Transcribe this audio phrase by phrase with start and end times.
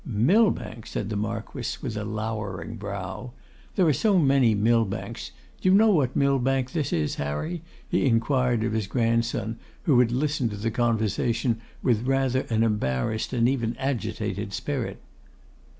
[0.03, 3.33] 'Millbank!' said the Marquess, with a lowering brow.
[3.75, 5.29] 'There are so many Millbanks.
[5.61, 10.11] Do you know what Millbank this is, Harry?' he inquired of his grandson, who had
[10.11, 14.99] listened to the conversation with a rather embarrassed and even agitated spirit.